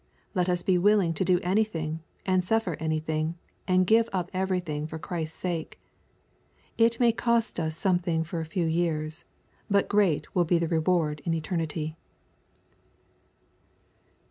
Let 0.33 0.49
us 0.49 0.63
be 0.63 0.79
willing 0.79 1.13
to 1.13 1.23
do 1.23 1.39
anything, 1.43 1.99
and 2.25 2.43
suffer 2.43 2.75
anything: 2.79 3.35
and 3.67 3.85
give 3.85 4.09
up 4.11 4.31
everything 4.33 4.87
for 4.87 4.97
Christ's 4.97 5.37
sake. 5.37 5.79
It 6.75 6.99
may 6.99 7.11
cost 7.11 7.59
us 7.59 7.77
something 7.77 8.23
for 8.23 8.39
a 8.39 8.45
few 8.49 8.65
years, 8.65 9.25
but 9.69 9.87
great 9.87 10.33
will 10.33 10.43
bo 10.43 10.57
the 10.57 10.67
re 10.67 10.79
ward 10.79 11.21
in 11.23 11.35
eternity. 11.35 11.97